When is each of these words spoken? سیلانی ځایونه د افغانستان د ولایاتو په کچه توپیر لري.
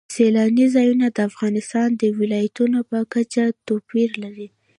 سیلانی 0.15 0.65
ځایونه 0.75 1.05
د 1.11 1.17
افغانستان 1.29 1.87
د 2.01 2.03
ولایاتو 2.19 2.63
په 2.89 2.99
کچه 3.13 3.43
توپیر 3.67 4.09
لري. 4.23 4.47